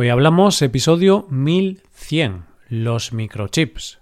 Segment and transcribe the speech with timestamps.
[0.00, 3.98] Hoy hablamos episodio 1100, los microchips.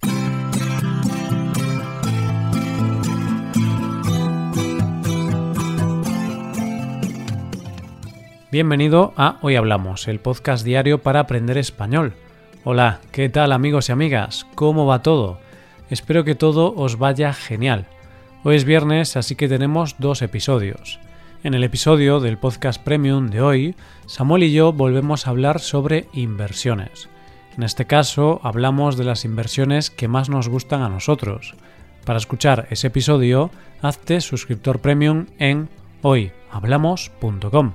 [8.53, 12.13] Bienvenido a Hoy Hablamos, el podcast diario para aprender español.
[12.65, 14.47] Hola, ¿qué tal amigos y amigas?
[14.55, 15.39] ¿Cómo va todo?
[15.89, 17.87] Espero que todo os vaya genial.
[18.45, 21.01] Hoy es viernes, así que tenemos dos episodios.
[21.47, 23.77] En el episodio del podcast premium de hoy,
[24.07, 27.09] Samuel y yo volvemos a hablar sobre inversiones.
[27.57, 31.55] En este caso, hablamos de las inversiones que más nos gustan a nosotros.
[32.05, 35.69] Para escuchar ese episodio, hazte suscriptor premium en
[36.03, 37.75] hoyhablamos.com.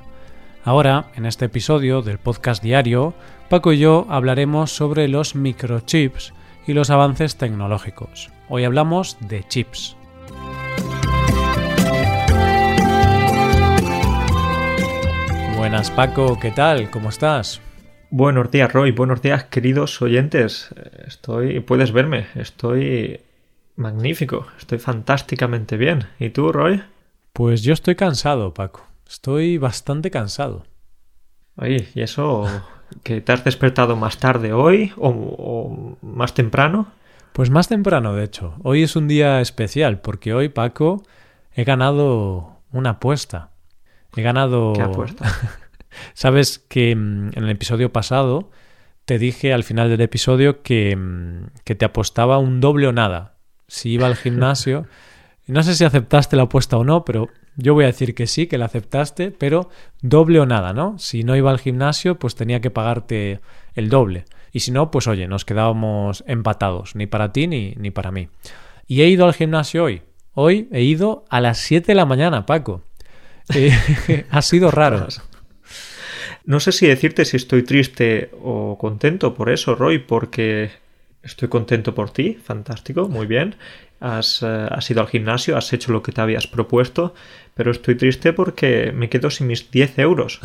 [0.65, 3.13] Ahora, en este episodio del podcast diario,
[3.47, 6.33] Paco y yo hablaremos sobre los microchips
[6.67, 8.31] y los avances tecnológicos.
[8.49, 9.95] Hoy hablamos de chips.
[15.61, 16.89] Buenas Paco, ¿qué tal?
[16.89, 17.61] ¿Cómo estás?
[18.09, 20.73] Buenos días Roy, buenos días queridos oyentes.
[21.05, 23.21] Estoy, puedes verme, estoy
[23.75, 26.05] magnífico, estoy fantásticamente bien.
[26.17, 26.81] ¿Y tú Roy?
[27.31, 28.87] Pues yo estoy cansado, Paco.
[29.07, 30.65] Estoy bastante cansado.
[31.57, 32.47] Oye, ¿y eso
[33.03, 36.87] que te has despertado más tarde hoy o, más temprano?
[37.33, 38.55] Pues más temprano, de hecho.
[38.63, 41.03] Hoy es un día especial porque hoy, Paco,
[41.53, 43.51] he ganado una apuesta.
[44.15, 44.73] He ganado...
[44.73, 45.25] ¿Qué apuesta?
[46.13, 48.49] Sabes que mm, en el episodio pasado
[49.05, 53.37] te dije al final del episodio que, mm, que te apostaba un doble o nada.
[53.67, 54.85] Si iba al gimnasio...
[55.47, 58.47] No sé si aceptaste la apuesta o no, pero yo voy a decir que sí,
[58.47, 59.69] que la aceptaste, pero
[60.01, 60.97] doble o nada, ¿no?
[60.97, 63.41] Si no iba al gimnasio, pues tenía que pagarte
[63.73, 64.25] el doble.
[64.51, 68.29] Y si no, pues oye, nos quedábamos empatados, ni para ti ni, ni para mí.
[68.87, 70.03] Y he ido al gimnasio hoy.
[70.33, 72.83] Hoy he ido a las 7 de la mañana, Paco.
[73.53, 75.07] Eh, ha sido raro.
[76.45, 80.71] No sé si decirte si estoy triste o contento por eso, Roy, porque
[81.23, 83.55] estoy contento por ti, fantástico, muy bien.
[83.99, 87.13] Has, eh, has, ido al gimnasio, has hecho lo que te habías propuesto,
[87.53, 90.39] pero estoy triste porque me quedo sin mis 10 euros.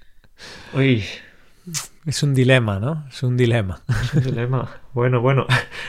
[0.74, 1.04] Uy.
[2.04, 3.06] Es un dilema, ¿no?
[3.08, 3.82] Es un dilema.
[3.88, 4.80] Es un dilema.
[4.92, 5.46] Bueno, bueno.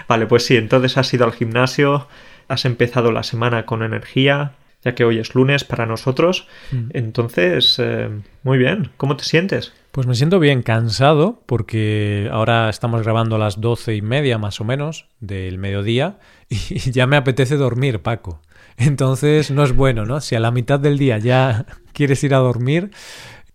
[0.07, 2.07] Vale, pues sí, entonces has ido al gimnasio,
[2.47, 6.47] has empezado la semana con energía, ya que hoy es lunes para nosotros.
[6.71, 6.89] Mm.
[6.93, 8.09] Entonces, eh,
[8.43, 8.91] muy bien.
[8.97, 9.73] ¿Cómo te sientes?
[9.91, 14.61] Pues me siento bien cansado porque ahora estamos grabando a las doce y media más
[14.61, 18.41] o menos del mediodía y ya me apetece dormir, Paco.
[18.77, 20.21] Entonces no es bueno, ¿no?
[20.21, 22.91] Si a la mitad del día ya quieres ir a dormir,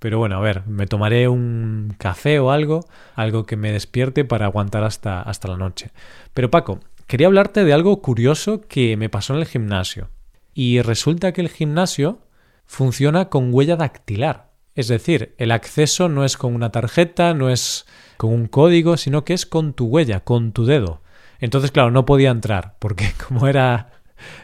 [0.00, 4.46] pero bueno, a ver, me tomaré un café o algo, algo que me despierte para
[4.46, 5.92] aguantar hasta, hasta la noche.
[6.34, 10.08] Pero Paco, quería hablarte de algo curioso que me pasó en el gimnasio.
[10.54, 12.20] Y resulta que el gimnasio
[12.66, 14.52] funciona con huella dactilar.
[14.74, 17.86] Es decir, el acceso no es con una tarjeta, no es
[18.16, 21.02] con un código, sino que es con tu huella, con tu dedo.
[21.40, 23.90] Entonces, claro, no podía entrar, porque como era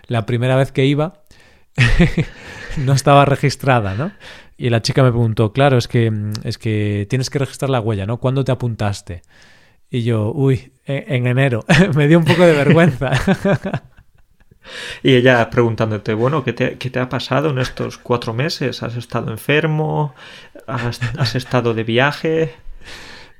[0.06, 1.22] la primera vez que iba,
[2.76, 4.12] no estaba registrada, ¿no?
[4.56, 8.06] Y la chica me preguntó, claro, es que, es que tienes que registrar la huella,
[8.06, 8.18] ¿no?
[8.18, 9.22] ¿Cuándo te apuntaste?
[9.88, 11.64] Y yo, uy, en, en enero.
[11.94, 13.12] me dio un poco de vergüenza.
[15.02, 18.82] Y ella preguntándote, bueno, ¿qué te, ha pasado en estos cuatro meses?
[18.82, 20.14] ¿Has estado enfermo?
[20.66, 22.54] ¿Has, estado de viaje?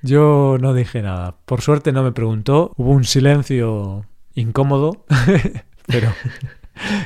[0.03, 1.37] Yo no dije nada.
[1.45, 2.73] Por suerte no me preguntó.
[2.77, 5.05] Hubo un silencio incómodo,
[5.87, 6.13] pero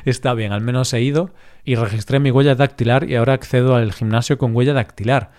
[0.04, 1.30] está bien, al menos he ido
[1.64, 5.30] y registré mi huella dactilar y ahora accedo al gimnasio con huella dactilar.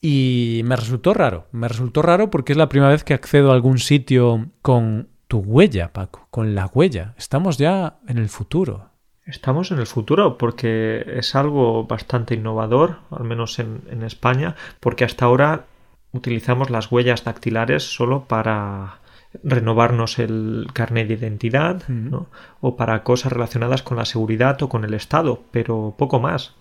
[0.00, 3.54] Y me resultó raro, me resultó raro porque es la primera vez que accedo a
[3.54, 7.14] algún sitio con tu huella, Paco, con la huella.
[7.16, 8.90] Estamos ya en el futuro.
[9.26, 15.24] Estamos en el futuro porque es algo bastante innovador, al menos en, España, porque hasta
[15.24, 15.64] ahora
[16.12, 18.98] utilizamos las huellas dactilares solo para
[19.42, 21.82] renovarnos el carnet de identidad
[22.60, 26.54] o para cosas relacionadas con la seguridad o con el Estado, pero poco más.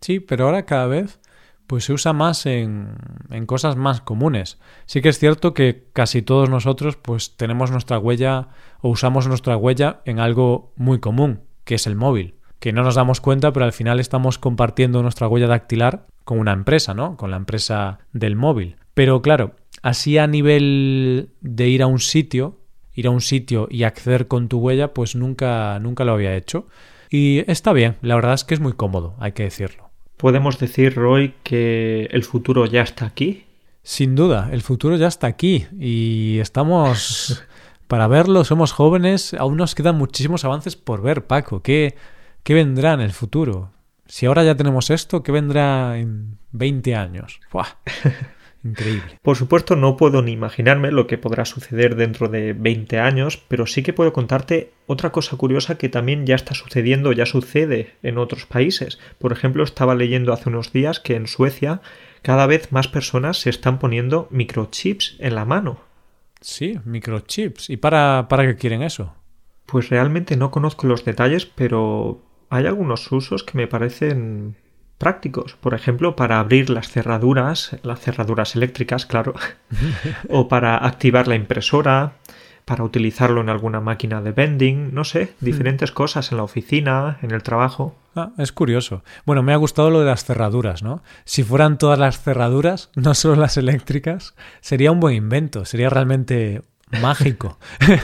[0.00, 1.20] Sí, pero ahora cada vez
[1.66, 2.96] pues se usa más en,
[3.30, 4.58] en, cosas más comunes.
[4.86, 8.48] Sí que es cierto que casi todos nosotros pues tenemos nuestra huella
[8.80, 12.94] o usamos nuestra huella en algo muy común, que es el móvil, que no nos
[12.94, 17.16] damos cuenta, pero al final estamos compartiendo nuestra huella dactilar con una empresa, ¿no?
[17.16, 18.76] Con la empresa del móvil.
[18.94, 22.60] Pero claro, así a nivel de ir a un sitio,
[22.94, 26.68] ir a un sitio y acceder con tu huella, pues nunca nunca lo había hecho.
[27.10, 29.83] Y está bien, la verdad es que es muy cómodo, hay que decirlo.
[30.16, 33.44] ¿Podemos decir, Roy, que el futuro ya está aquí?
[33.82, 37.44] Sin duda, el futuro ya está aquí y estamos
[37.88, 41.62] para verlo, somos jóvenes, aún nos quedan muchísimos avances por ver, Paco.
[41.62, 41.96] ¿Qué,
[42.42, 43.72] qué vendrá en el futuro?
[44.06, 47.40] Si ahora ya tenemos esto, ¿qué vendrá en 20 años?
[48.64, 49.18] Increíble.
[49.20, 53.66] Por supuesto, no puedo ni imaginarme lo que podrá suceder dentro de 20 años, pero
[53.66, 58.16] sí que puedo contarte otra cosa curiosa que también ya está sucediendo, ya sucede en
[58.16, 58.98] otros países.
[59.18, 61.82] Por ejemplo, estaba leyendo hace unos días que en Suecia
[62.22, 65.80] cada vez más personas se están poniendo microchips en la mano.
[66.40, 67.68] Sí, microchips.
[67.68, 69.14] ¿Y para, para qué quieren eso?
[69.66, 74.56] Pues realmente no conozco los detalles, pero hay algunos usos que me parecen
[74.98, 75.56] prácticos.
[75.60, 79.34] Por ejemplo, para abrir las cerraduras, las cerraduras eléctricas, claro,
[80.28, 82.14] o para activar la impresora,
[82.64, 85.44] para utilizarlo en alguna máquina de vending, no sé, hmm.
[85.44, 87.94] diferentes cosas en la oficina, en el trabajo.
[88.16, 89.02] Ah, es curioso.
[89.26, 91.02] Bueno, me ha gustado lo de las cerraduras, ¿no?
[91.24, 96.62] Si fueran todas las cerraduras, no solo las eléctricas, sería un buen invento, sería realmente
[97.00, 97.58] mágico.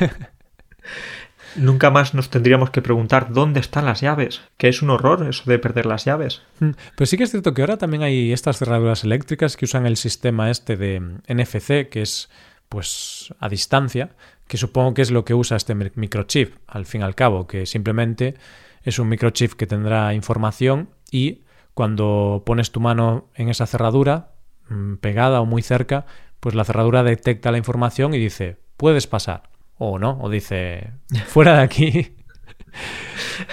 [1.57, 5.43] Nunca más nos tendríamos que preguntar dónde están las llaves, que es un horror eso
[5.47, 6.43] de perder las llaves.
[6.59, 6.71] Hmm.
[6.95, 9.97] Pero sí que es cierto que ahora también hay estas cerraduras eléctricas que usan el
[9.97, 12.31] sistema este de NFC, que es
[12.69, 14.11] pues a distancia,
[14.47, 17.67] que supongo que es lo que usa este microchip, al fin y al cabo, que
[17.67, 18.37] simplemente
[18.83, 21.43] es un microchip que tendrá información y
[21.75, 24.33] cuando pones tu mano en esa cerradura,
[24.69, 26.07] mm, pegada o muy cerca,
[26.39, 29.50] pues la cerradura detecta la información y dice, puedes pasar,
[29.81, 30.93] o no, o dice,
[31.27, 32.15] fuera de aquí.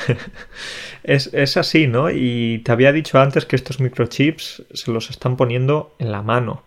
[1.03, 2.11] es, es así, ¿no?
[2.11, 6.63] Y te había dicho antes que estos microchips se los están poniendo en la mano,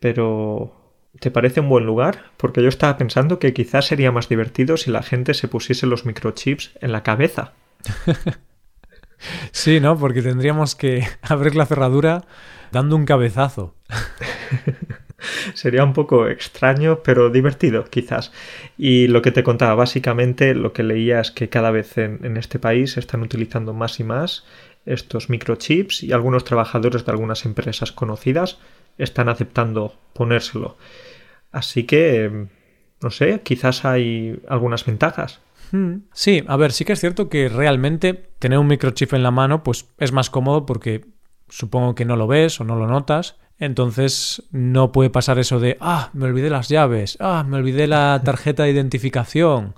[0.00, 0.74] pero
[1.20, 2.30] ¿Te parece un buen lugar?
[2.36, 6.04] Porque yo estaba pensando que quizás sería más divertido si la gente se pusiese los
[6.06, 7.54] microchips en la cabeza.
[9.50, 9.98] sí, ¿no?
[9.98, 12.24] Porque tendríamos que abrir la cerradura
[12.70, 13.74] dando un cabezazo.
[15.54, 18.32] Sería un poco extraño, pero divertido, quizás.
[18.76, 22.58] Y lo que te contaba, básicamente lo que leía es que cada vez en, este
[22.58, 24.44] país se están utilizando más y más
[24.86, 28.58] estos microchips y algunos trabajadores de algunas empresas conocidas
[28.96, 30.76] están aceptando ponérselo.
[31.52, 32.46] Así que,
[33.02, 35.40] no sé, quizás hay algunas ventajas.
[35.72, 36.04] Hmm.
[36.12, 39.62] Sí, a ver, sí que es cierto que realmente tener un microchip en la mano
[39.62, 41.04] pues es más cómodo porque
[41.48, 43.36] supongo que no lo ves o no lo notas.
[43.58, 48.20] Entonces no puede pasar eso de, ah, me olvidé las llaves, ah, me olvidé la
[48.24, 49.74] tarjeta de identificación,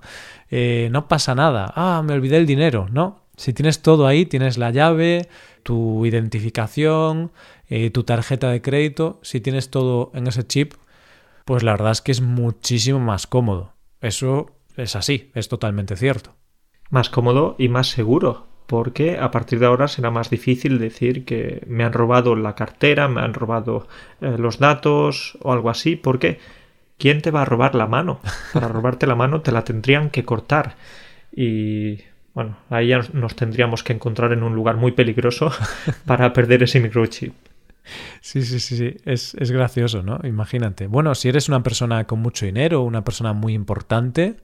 [0.49, 3.21] eh, no pasa nada, ah, me olvidé el dinero, ¿no?
[3.37, 5.29] Si tienes todo ahí, tienes la llave,
[5.63, 7.31] tu identificación,
[7.69, 10.73] eh, tu tarjeta de crédito, si tienes todo en ese chip,
[11.45, 13.73] pues la verdad es que es muchísimo más cómodo.
[13.99, 16.35] Eso es así, es totalmente cierto.
[16.89, 21.63] Más cómodo y más seguro, porque a partir de ahora será más difícil decir que
[21.67, 23.87] me han robado la cartera, me han robado
[24.21, 26.39] eh, los datos o algo así, porque
[26.97, 28.21] ¿quién te va a robar la mano?
[28.53, 30.75] Para robarte la mano te la tendrían que cortar.
[31.33, 31.99] Y
[32.33, 35.51] bueno, ahí ya nos tendríamos que encontrar en un lugar muy peligroso
[36.05, 37.33] para perder ese microchip.
[38.21, 38.95] Sí, sí, sí, sí.
[39.05, 40.19] Es, es, gracioso, ¿no?
[40.23, 40.87] Imagínate.
[40.87, 44.37] Bueno, si eres una persona con mucho dinero, una persona muy importante,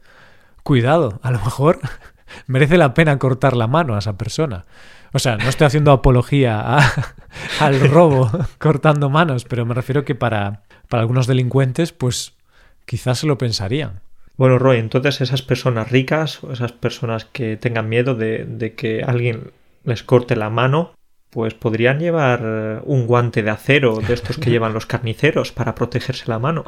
[0.63, 1.79] cuidado, a lo mejor
[2.47, 4.65] merece la pena cortar la mano a esa persona.
[5.13, 6.79] O sea, no estoy haciendo apología
[7.59, 8.29] al robo
[8.59, 12.33] cortando manos, pero me refiero que para, para algunos delincuentes, pues
[12.85, 14.01] quizás se lo pensarían.
[14.35, 19.03] Bueno, Roy, entonces esas personas ricas o esas personas que tengan miedo de, de que
[19.03, 19.51] alguien
[19.83, 20.93] les corte la mano,
[21.31, 26.25] pues podrían llevar un guante de acero de estos que llevan los carniceros para protegerse
[26.27, 26.65] la mano.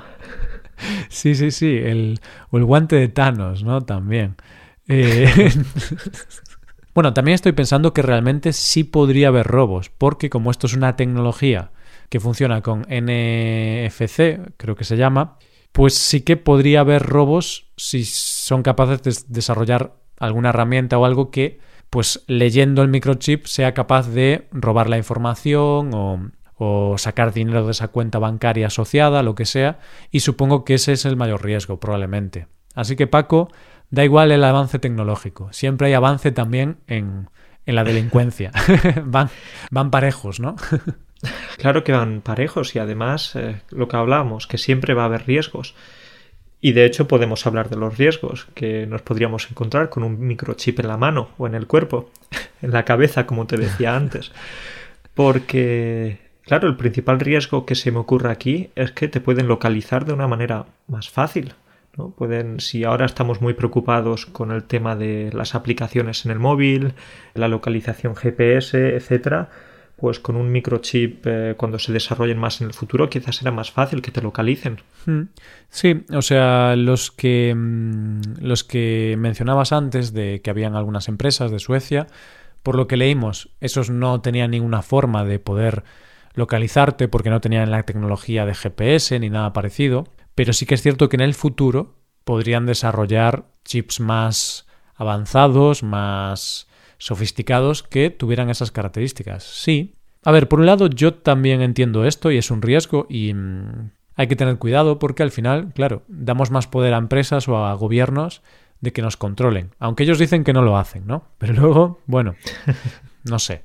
[1.09, 2.19] Sí, sí, sí, el,
[2.51, 3.81] o el guante de Thanos, ¿no?
[3.81, 4.35] También.
[4.89, 5.27] Eh,
[6.93, 10.95] bueno, también estoy pensando que realmente sí podría haber robos, porque como esto es una
[10.95, 11.71] tecnología
[12.09, 15.37] que funciona con NFC, creo que se llama,
[15.71, 21.29] pues sí que podría haber robos si son capaces de desarrollar alguna herramienta o algo
[21.29, 21.59] que
[21.91, 27.71] pues leyendo el microchip sea capaz de robar la información o, o sacar dinero de
[27.71, 29.79] esa cuenta bancaria asociada, lo que sea,
[30.11, 32.47] y supongo que ese es el mayor riesgo, probablemente.
[32.75, 33.49] Así que Paco,
[33.91, 37.29] da igual el avance tecnológico, siempre hay avance también en,
[37.65, 38.51] en la delincuencia.
[39.05, 39.29] van,
[39.71, 40.55] van parejos, ¿no?
[41.57, 45.25] claro que van parejos y además eh, lo que hablábamos, que siempre va a haber
[45.27, 45.75] riesgos.
[46.61, 50.79] Y de hecho podemos hablar de los riesgos que nos podríamos encontrar con un microchip
[50.79, 52.09] en la mano o en el cuerpo,
[52.61, 54.31] en la cabeza, como te decía antes.
[55.13, 60.05] Porque, claro, el principal riesgo que se me ocurre aquí es que te pueden localizar
[60.05, 61.53] de una manera más fácil.
[61.97, 62.11] ¿No?
[62.11, 66.93] Pueden, si ahora estamos muy preocupados con el tema de las aplicaciones en el móvil,
[67.33, 69.49] la localización GPS, etcétera,
[69.99, 73.71] pues con un microchip eh, cuando se desarrollen más en el futuro quizás será más
[73.71, 74.77] fácil que te localicen.
[75.05, 75.23] Hmm.
[75.69, 81.51] Sí, o sea, los que mm, los que mencionabas antes de que habían algunas empresas
[81.51, 82.07] de Suecia,
[82.63, 85.83] por lo que leímos, esos no tenían ninguna forma de poder
[86.33, 90.05] localizarte porque no tenían la tecnología de GPS ni nada parecido,
[90.39, 96.69] pero sí que es cierto que en el futuro podrían desarrollar chips más avanzados, más
[96.97, 99.43] sofisticados que tuvieran esas características.
[99.43, 99.95] Sí.
[100.23, 103.91] A ver, por un lado yo también entiendo esto y es un riesgo y mm,
[104.15, 107.73] hay que tener cuidado porque al final, claro, damos más poder a empresas o a
[107.73, 108.41] gobiernos
[108.79, 111.25] de que nos controlen, aunque ellos dicen que no lo hacen, ¿no?
[111.37, 112.35] Pero luego, bueno,
[113.25, 113.63] no sé.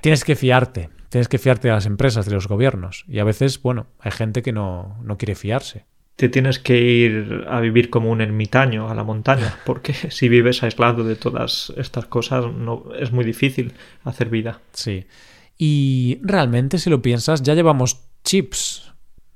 [0.00, 3.04] Tienes que fiarte, tienes que fiarte de las empresas, de los gobiernos.
[3.06, 5.86] Y a veces, bueno, hay gente que no, no quiere fiarse
[6.18, 10.64] te tienes que ir a vivir como un ermitaño a la montaña, porque si vives
[10.64, 14.60] aislado de todas estas cosas no es muy difícil hacer vida.
[14.72, 15.06] Sí.
[15.56, 18.94] Y realmente si lo piensas, ya llevamos chips,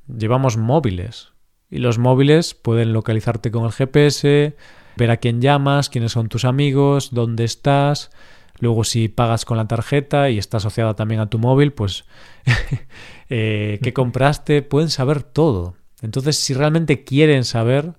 [0.08, 1.28] llevamos móviles
[1.70, 4.56] y los móviles pueden localizarte con el GPS,
[4.96, 8.10] ver a quién llamas, quiénes son tus amigos, dónde estás.
[8.58, 12.06] Luego si pagas con la tarjeta y está asociada también a tu móvil, pues
[13.30, 15.76] eh, qué compraste, pueden saber todo.
[16.02, 17.94] Entonces, si realmente quieren saber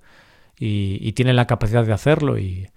[0.59, 2.69] y, tienen la capacidad de hacerlo y,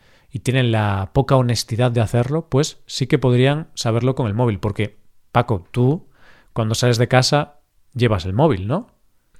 [0.42, 4.58] tienen la poca honestidad de hacerlo, pues sí que podrían saberlo con el móvil.
[4.58, 4.98] Porque,
[5.32, 6.08] Paco, tú,
[6.52, 7.60] cuando sales de casa,
[7.94, 8.90] llevas el móvil, ¿no?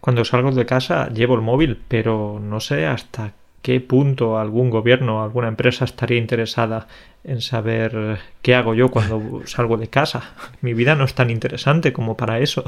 [0.01, 5.23] Cuando salgo de casa, llevo el móvil, pero no sé hasta qué punto algún gobierno,
[5.23, 6.87] alguna empresa estaría interesada
[7.25, 10.35] en saber qué hago yo cuando salgo de casa.
[10.61, 12.65] Mi vida no es tan interesante como para eso.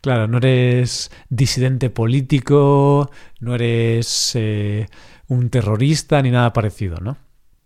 [0.00, 3.10] Claro, no eres disidente político,
[3.40, 4.86] no eres eh,
[5.28, 7.16] un terrorista ni nada parecido, ¿no?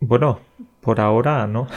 [0.01, 0.41] Bueno,
[0.81, 1.69] por ahora no.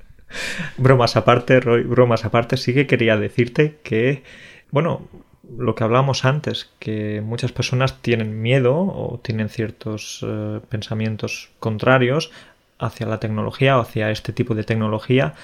[0.76, 4.22] bromas aparte, Roy, bromas aparte, sí que quería decirte que,
[4.70, 5.08] bueno,
[5.56, 12.30] lo que hablamos antes, que muchas personas tienen miedo o tienen ciertos eh, pensamientos contrarios
[12.78, 15.34] hacia la tecnología o hacia este tipo de tecnología,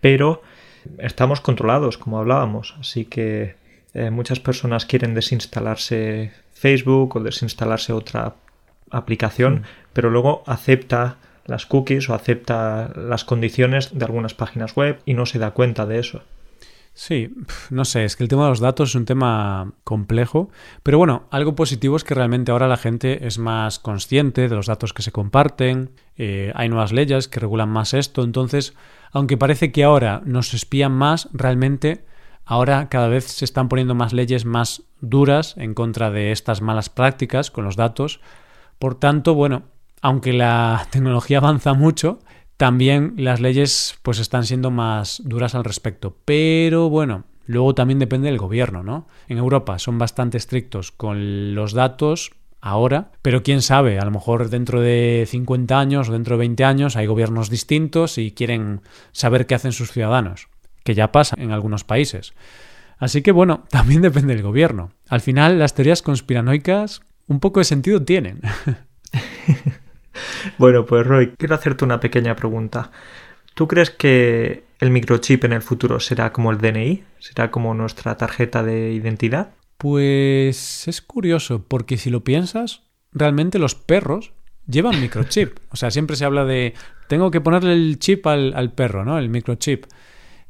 [0.00, 0.42] pero
[0.98, 3.56] estamos controlados, como hablábamos, así que
[3.94, 8.34] eh, muchas personas quieren desinstalarse Facebook o desinstalarse otra
[8.90, 15.14] aplicación, pero luego acepta las cookies o acepta las condiciones de algunas páginas web y
[15.14, 16.22] no se da cuenta de eso.
[16.96, 17.34] Sí,
[17.70, 20.50] no sé, es que el tema de los datos es un tema complejo,
[20.84, 24.66] pero bueno, algo positivo es que realmente ahora la gente es más consciente de los
[24.66, 28.74] datos que se comparten, eh, hay nuevas leyes que regulan más esto, entonces,
[29.10, 32.04] aunque parece que ahora nos espían más, realmente
[32.44, 36.90] ahora cada vez se están poniendo más leyes más duras en contra de estas malas
[36.90, 38.20] prácticas con los datos,
[38.78, 39.64] por tanto, bueno,
[40.00, 42.20] aunque la tecnología avanza mucho,
[42.56, 46.16] también las leyes pues están siendo más duras al respecto.
[46.24, 49.06] Pero bueno, luego también depende del gobierno, ¿no?
[49.28, 54.48] En Europa son bastante estrictos con los datos ahora, pero quién sabe, a lo mejor
[54.48, 58.80] dentro de 50 años o dentro de 20 años hay gobiernos distintos y quieren
[59.12, 60.48] saber qué hacen sus ciudadanos,
[60.82, 62.32] que ya pasa en algunos países.
[62.96, 64.92] Así que bueno, también depende del gobierno.
[65.08, 68.40] Al final las teorías conspiranoicas un poco de sentido tienen.
[70.58, 72.90] Bueno, pues Roy, quiero hacerte una pequeña pregunta.
[73.54, 77.04] ¿Tú crees que el microchip en el futuro será como el DNI?
[77.18, 79.54] ¿Será como nuestra tarjeta de identidad?
[79.78, 84.32] Pues es curioso, porque si lo piensas, realmente los perros
[84.66, 85.58] llevan microchip.
[85.70, 86.74] O sea, siempre se habla de
[87.08, 89.18] tengo que ponerle el chip al, al perro, ¿no?
[89.18, 89.86] El microchip.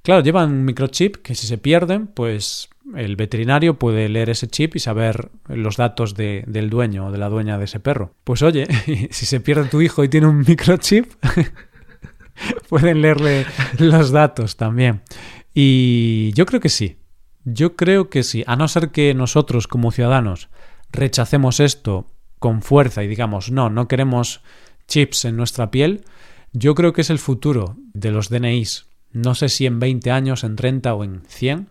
[0.02, 4.78] Claro, llevan microchip que si se pierden, pues el veterinario puede leer ese chip y
[4.78, 8.14] saber los datos de, del dueño o de la dueña de ese perro.
[8.24, 8.66] Pues oye,
[9.10, 11.12] si se pierde tu hijo y tiene un microchip,
[12.68, 13.46] pueden leerle
[13.78, 15.02] los datos también.
[15.54, 16.98] Y yo creo que sí.
[17.44, 18.42] Yo creo que sí.
[18.46, 20.48] A no ser que nosotros como ciudadanos
[20.90, 22.06] rechacemos esto
[22.38, 24.42] con fuerza y digamos, no, no queremos
[24.86, 26.04] chips en nuestra piel,
[26.52, 28.86] yo creo que es el futuro de los DNIs.
[29.12, 31.70] No sé si en 20 años, en 30 o en 100,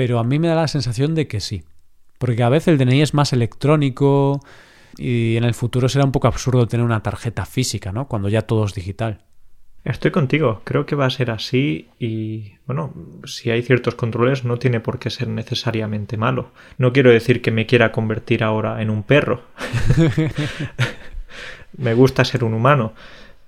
[0.00, 1.62] pero a mí me da la sensación de que sí.
[2.16, 4.40] Porque a veces el DNI es más electrónico
[4.96, 8.08] y en el futuro será un poco absurdo tener una tarjeta física, ¿no?
[8.08, 9.20] Cuando ya todo es digital.
[9.84, 14.58] Estoy contigo, creo que va a ser así y bueno, si hay ciertos controles no
[14.58, 16.50] tiene por qué ser necesariamente malo.
[16.78, 19.42] No quiero decir que me quiera convertir ahora en un perro.
[21.76, 22.94] me gusta ser un humano,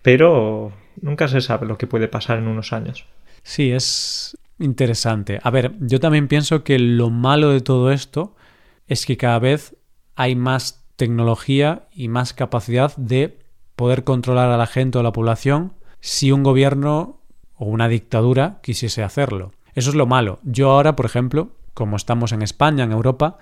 [0.02, 3.06] pero nunca se sabe lo que puede pasar en unos años.
[3.42, 5.40] Sí, es interesante.
[5.42, 8.34] A ver, yo también pienso que lo malo de todo esto
[8.86, 9.76] es que cada vez
[10.14, 13.38] hay más tecnología y más capacidad de
[13.76, 17.20] poder controlar a la gente o a la población si un gobierno
[17.54, 19.52] o una dictadura quisiese hacerlo.
[19.74, 20.38] Eso es lo malo.
[20.42, 23.38] Yo ahora, por ejemplo, como estamos en España, en Europa,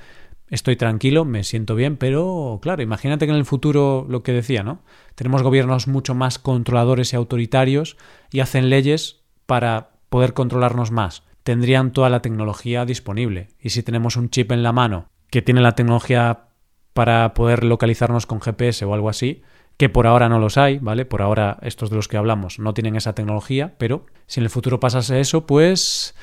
[0.49, 4.63] estoy tranquilo, me siento bien, pero claro, imagínate que en el futuro lo que decía,
[4.63, 4.83] ¿no?
[5.15, 7.97] Tenemos gobiernos mucho más controladores y autoritarios
[8.31, 11.23] y hacen leyes para poder controlarnos más.
[11.43, 13.49] tendrían toda la tecnología disponible.
[13.59, 16.49] Y si tenemos un chip en la mano que tiene la tecnología
[16.93, 19.43] para poder localizarnos con GPS o algo así,
[19.79, 21.07] que por ahora no los hay, ¿vale?
[21.07, 24.51] Por ahora estos de los que hablamos no tienen esa tecnología, pero si en el
[24.51, 26.15] futuro pasase eso, pues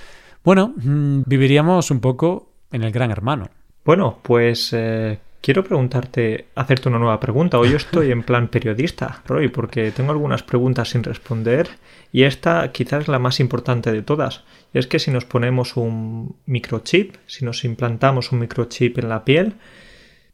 [0.43, 3.49] bueno, mm, viviríamos un poco en el gran hermano.
[3.83, 7.57] Bueno, pues eh, quiero preguntarte, hacerte una nueva pregunta.
[7.57, 11.69] Hoy yo estoy en plan periodista, Roy, porque tengo algunas preguntas sin responder
[12.11, 14.43] y esta quizás es la más importante de todas.
[14.73, 19.23] Y es que si nos ponemos un microchip, si nos implantamos un microchip en la
[19.23, 19.53] piel,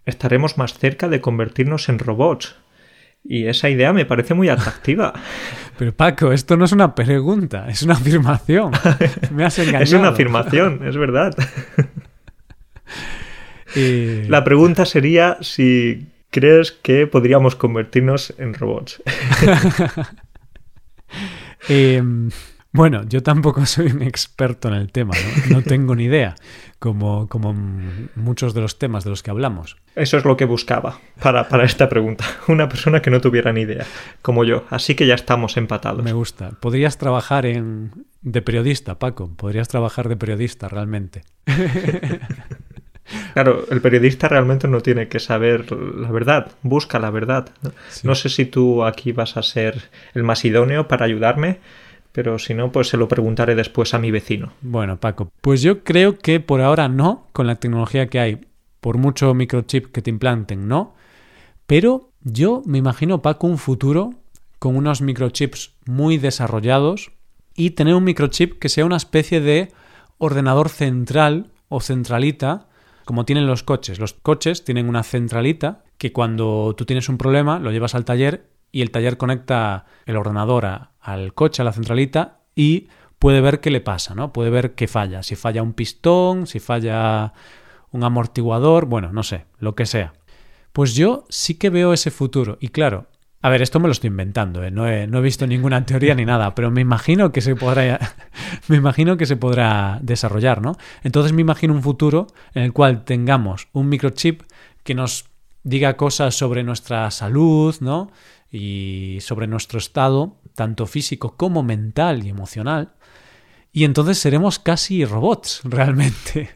[0.07, 2.55] estaremos más cerca de convertirnos en robots.
[3.23, 5.13] Y esa idea me parece muy atractiva.
[5.77, 8.71] Pero Paco, esto no es una pregunta, es una afirmación.
[9.31, 9.83] Me has engañado.
[9.83, 11.35] es una afirmación, es verdad.
[14.27, 19.01] La pregunta sería si crees que podríamos convertirnos en robots.
[21.69, 22.29] Em,
[22.73, 25.13] bueno, yo tampoco soy un experto en el tema,
[25.47, 26.35] no, no tengo ni idea,
[26.79, 27.53] como, como
[28.15, 29.77] muchos de los temas de los que hablamos.
[29.95, 33.61] Eso es lo que buscaba para, para esta pregunta, una persona que no tuviera ni
[33.61, 33.85] idea,
[34.23, 36.03] como yo, así que ya estamos empatados.
[36.03, 36.51] Me gusta.
[36.59, 37.91] Podrías trabajar en...
[38.21, 41.21] de periodista, Paco, podrías trabajar de periodista realmente.
[43.33, 47.49] Claro, el periodista realmente no tiene que saber la verdad, busca la verdad.
[48.03, 51.59] No sé si tú aquí vas a ser el más idóneo para ayudarme,
[52.11, 54.53] pero si no, pues se lo preguntaré después a mi vecino.
[54.61, 58.41] Bueno, Paco, pues yo creo que por ahora no, con la tecnología que hay,
[58.79, 60.95] por mucho microchip que te implanten, no.
[61.65, 64.13] Pero yo me imagino, Paco, un futuro
[64.59, 67.11] con unos microchips muy desarrollados
[67.55, 69.71] y tener un microchip que sea una especie de
[70.17, 72.67] ordenador central o centralita,
[73.05, 73.99] como tienen los coches.
[73.99, 78.49] Los coches tienen una centralita que cuando tú tienes un problema lo llevas al taller
[78.71, 80.65] y el taller conecta el ordenador
[80.99, 82.87] al coche, a la centralita, y
[83.19, 84.33] puede ver qué le pasa, ¿no?
[84.33, 85.21] Puede ver qué falla.
[85.23, 87.33] Si falla un pistón, si falla
[87.91, 90.13] un amortiguador, bueno, no sé, lo que sea.
[90.71, 92.57] Pues yo sí que veo ese futuro.
[92.59, 93.07] Y claro,
[93.43, 94.71] a ver, esto me lo estoy inventando, ¿eh?
[94.71, 97.99] no, he, no, he, visto ninguna teoría ni nada, pero me imagino que se podrá,
[98.67, 100.77] me imagino que se podrá desarrollar, ¿no?
[101.03, 104.41] Entonces me imagino un futuro en el cual tengamos un microchip
[104.83, 105.25] que nos
[105.63, 108.09] diga cosas sobre nuestra salud, ¿no?
[108.53, 112.93] y sobre nuestro estado, tanto físico como mental y emocional.
[113.71, 116.51] Y entonces seremos casi robots, realmente.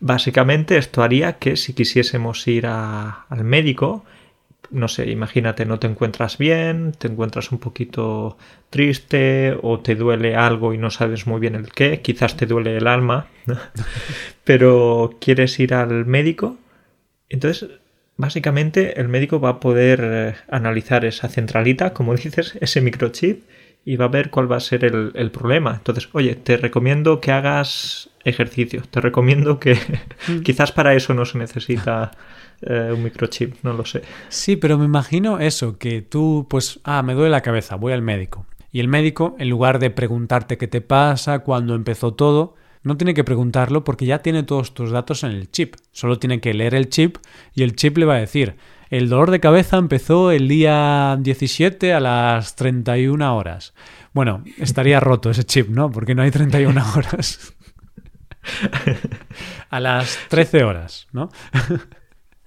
[0.00, 4.04] Básicamente esto haría que si quisiésemos ir al médico,
[4.72, 8.36] no sé, imagínate, no te encuentras bien, te encuentras un poquito
[8.70, 12.76] triste o te duele algo y no sabes muy bien el qué, quizás te duele
[12.76, 13.28] el alma,
[14.44, 16.58] pero quieres ir al médico,
[17.28, 17.68] entonces
[18.16, 23.42] Básicamente el médico va a poder eh, analizar esa centralita, como dices, ese microchip
[23.84, 25.74] y va a ver cuál va a ser el, problema.
[25.74, 30.40] Entonces, oye, te recomiendo que hagas ejercicio, te recomiendo que mm.
[30.44, 32.12] quizás para eso no se necesita
[32.62, 34.02] eh, un microchip, no lo sé.
[34.28, 38.02] Sí, pero me imagino eso, que tú, pues, ah, me duele la cabeza, voy al
[38.02, 38.46] médico.
[38.70, 43.14] Y el médico, en lugar de preguntarte qué te pasa, cuándo empezó todo, no tiene
[43.14, 45.76] que preguntarlo porque ya tiene todos tus datos en el chip.
[45.92, 47.18] Solo tiene que leer el chip
[47.54, 48.56] y el chip le va a decir,
[48.92, 53.72] el dolor de cabeza empezó el día 17 a las 31 horas.
[54.12, 55.90] Bueno, estaría roto ese chip, ¿no?
[55.90, 57.54] Porque no hay 31 horas.
[59.70, 61.30] a las 13 horas, ¿no?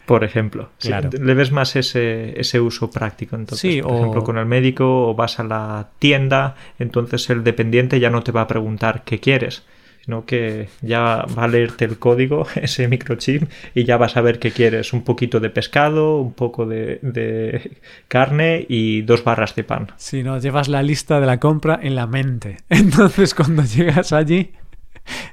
[0.05, 1.10] Por ejemplo, claro.
[1.19, 3.36] le ves más ese, ese uso práctico.
[3.36, 8.12] Entonces, por ejemplo, con el médico o vas a la tienda, entonces el dependiente ya
[8.12, 9.63] no te va a preguntar qué quieres,
[10.05, 14.37] sino que ya va a leerte el código, ese microchip, y ya vas a ver
[14.37, 14.93] qué quieres.
[14.93, 19.87] Un poquito de pescado, un poco de, carne y dos barras de pan.
[19.97, 22.57] Si no, llevas la lista de la compra en la mente.
[22.69, 24.51] Entonces cuando llegas allí,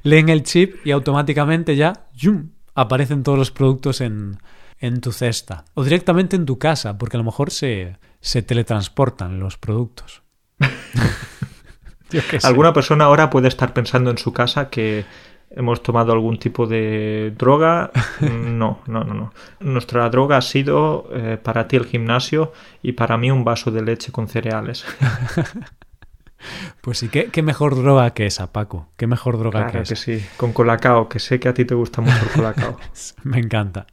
[0.03, 2.51] leen el chip y automáticamente ya ¡yum!
[2.75, 4.39] aparecen todos los productos en,
[4.79, 5.67] en tu cesta.
[5.75, 10.23] O directamente en tu casa, porque a lo mejor se, se teletransportan los productos.
[12.43, 15.05] Alguna persona ahora puede estar pensando en su casa que
[15.55, 17.91] hemos tomado algún tipo de droga.
[18.21, 19.33] No, no, no, no.
[19.61, 23.83] Nuestra droga ha sido eh, para ti el gimnasio y para mí un vaso de
[23.83, 24.85] leche con cereales.
[26.81, 28.89] Pues sí, ¿qué, mejor droga que esa, Paco.
[28.97, 29.95] Qué mejor droga que esa.
[29.95, 32.77] que sí, con colacao, que sé que a ti te gusta mucho el colacao.
[33.23, 33.87] Me encanta.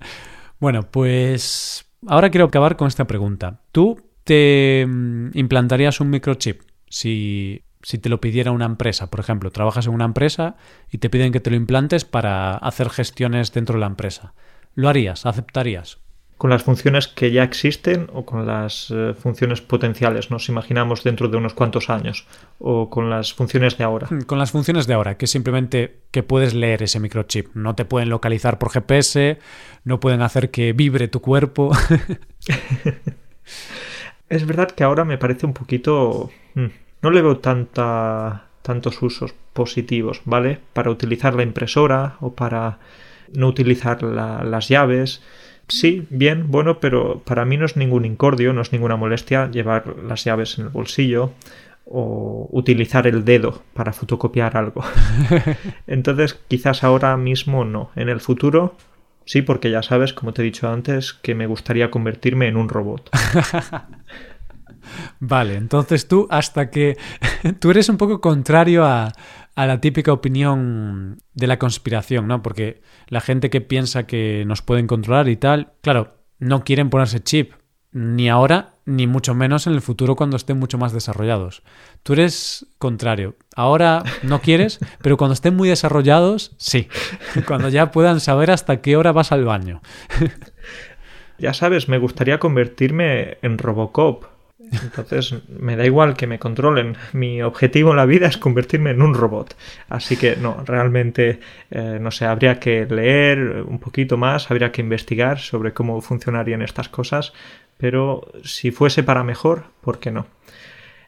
[0.59, 3.61] Bueno, pues ahora quiero acabar con esta pregunta.
[3.71, 9.51] ¿Tú te mm, implantarías un microchip si si te lo pidiera una empresa, por ejemplo,
[9.51, 10.55] trabajas en una empresa
[10.91, 14.33] y te piden que te lo implantes para hacer gestiones dentro de la empresa.
[14.75, 15.25] ¿Lo harías?
[15.25, 15.99] ¿Aceptarías?
[16.39, 21.27] con las funciones que ya existen o con las eh, funciones potenciales, nos imaginamos dentro
[21.27, 22.25] de unos cuantos años,
[22.59, 24.07] o con las funciones de ahora.
[24.09, 27.53] Hmm, con las funciones de ahora, que es simplemente que puedes leer ese microchip.
[27.55, 29.37] No te pueden localizar por GPS,
[29.83, 31.71] no pueden hacer que vibre tu cuerpo.
[34.29, 36.31] es verdad que ahora me parece un poquito...
[36.55, 36.67] Hmm,
[37.01, 40.59] no le veo tanta tantos usos positivos, ¿vale?
[40.73, 42.77] Para utilizar la impresora o para
[43.33, 45.23] no utilizar las llaves.
[45.67, 49.95] Sí, bien, bueno, pero para mí no es ningún incordio, no es ninguna molestia llevar
[50.03, 51.31] las llaves en el bolsillo
[51.85, 54.83] o utilizar el dedo para fotocopiar algo.
[55.87, 57.89] Entonces, quizás ahora mismo no.
[57.95, 58.75] En el futuro,
[59.25, 62.69] sí, porque ya sabes, como te he dicho antes, que me gustaría convertirme en un
[62.69, 63.09] robot.
[65.19, 66.97] Vale, entonces tú hasta que
[67.59, 69.11] tú eres un poco contrario a,
[69.55, 72.41] a, la típica opinión de la conspiración, ¿no?
[72.41, 77.21] Porque la gente que piensa que nos pueden controlar y tal, claro, no quieren ponerse
[77.21, 77.53] chip,
[77.91, 81.63] ni ahora, ni mucho menos en el futuro cuando estén mucho más desarrollados.
[82.03, 83.35] Tú eres contrario.
[83.55, 86.87] Ahora no quieres, pero cuando estén muy desarrollados, sí.
[87.47, 89.81] Cuando ya puedan saber hasta qué hora vas al baño.
[91.37, 94.25] Ya sabes, me gustaría convertirme en Robocop
[94.71, 96.95] entonces, me da igual que me controlen.
[97.13, 99.55] Mi objetivo en la vida es convertirme en un robot.
[99.89, 101.39] Así que no, realmente,
[101.71, 106.61] eh, no sé, habría que leer un poquito más, habría que investigar sobre cómo funcionarían
[106.61, 107.33] estas cosas,
[107.77, 110.27] pero si fuese para mejor, ¿por qué no?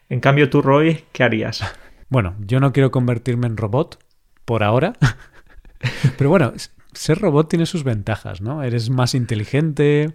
[0.08, 1.62] En cambio, tú, Roy, ¿qué harías?
[2.08, 3.98] Bueno, yo no quiero convertirme en robot,
[4.44, 4.92] por ahora.
[6.18, 6.52] pero bueno,
[6.92, 8.62] ser robot tiene sus ventajas, ¿no?
[8.62, 10.12] Eres más inteligente,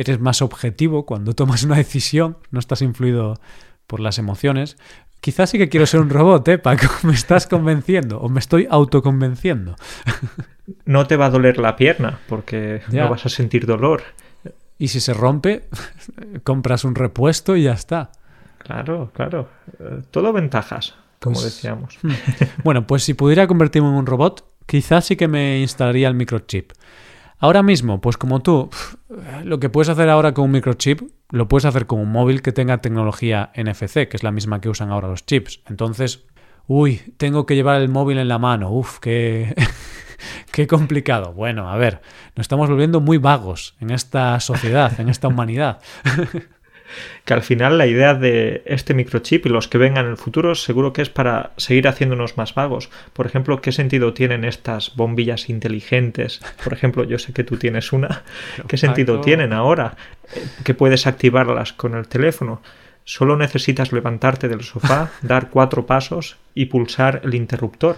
[0.00, 3.38] eres más objetivo cuando tomas una decisión, no estás influido
[3.86, 4.78] por las emociones.
[5.20, 6.86] Quizás sí que quiero ser un robot, ¿eh, Paco?
[7.02, 9.76] Me estás convenciendo o me estoy autoconvenciendo.
[10.86, 14.02] No te va a doler la pierna porque no vas a sentir dolor.
[14.78, 15.68] Y si se rompe,
[16.44, 18.12] compras un repuesto y ya está.
[18.58, 19.48] Claro, claro.
[20.10, 21.98] Todo ventajas, como pues, decíamos.
[22.02, 22.12] Hmm.
[22.64, 26.72] Bueno, pues si pudiera convertirme en un robot, quizás sí que me instalaría el microchip.
[27.40, 28.68] Ahora mismo, pues como tú,
[29.44, 31.00] lo que puedes hacer ahora con un microchip,
[31.30, 34.68] lo puedes hacer con un móvil que tenga tecnología NFC, que es la misma que
[34.68, 35.62] usan ahora los chips.
[35.66, 36.26] Entonces,
[36.66, 39.54] uy, tengo que llevar el móvil en la mano, uf, qué,
[40.52, 41.32] qué complicado.
[41.32, 42.02] Bueno, a ver,
[42.36, 45.80] nos estamos volviendo muy vagos en esta sociedad, en esta humanidad.
[47.24, 50.54] que al final la idea de este microchip y los que vengan en el futuro
[50.54, 52.90] seguro que es para seguir haciéndonos más vagos.
[53.12, 56.40] Por ejemplo, ¿qué sentido tienen estas bombillas inteligentes?
[56.62, 58.22] Por ejemplo, yo sé que tú tienes una.
[58.68, 59.96] ¿Qué sentido tienen ahora?
[60.34, 62.62] Eh, que puedes activarlas con el teléfono.
[63.04, 67.96] Solo necesitas levantarte del sofá, dar cuatro pasos y pulsar el interruptor.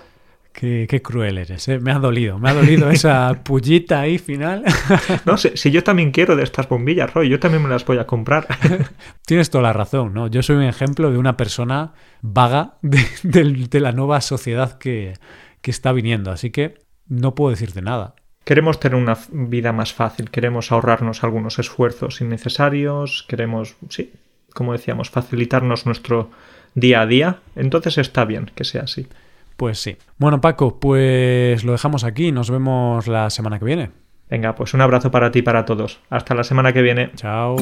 [0.52, 1.78] Qué, cruel eres, ¿eh?
[1.78, 4.62] me ha dolido, me ha dolido esa pullita ahí final.
[5.24, 7.98] no, sé, si, yo también quiero de estas bombillas, Roy, yo también me las voy
[7.98, 8.46] a comprar.
[9.26, 10.28] Tienes toda la razón, ¿no?
[10.28, 15.14] Yo soy un ejemplo de una persona vaga de, la nueva sociedad que,
[15.62, 16.74] que está viniendo, así que
[17.08, 18.14] no puedo decirte nada.
[18.44, 24.12] Queremos tener una vida más fácil, queremos ahorrarnos algunos esfuerzos innecesarios, queremos, sí,
[24.52, 26.30] como decíamos, facilitarnos nuestro
[26.74, 29.06] día a día, entonces está bien que sea así.
[29.62, 29.96] Pues sí.
[30.18, 32.32] Bueno, Paco, pues lo dejamos aquí.
[32.32, 33.92] Nos vemos la semana que viene.
[34.28, 36.00] Venga, pues un abrazo para ti y para todos.
[36.10, 37.12] Hasta la semana que viene.
[37.14, 37.54] Chao.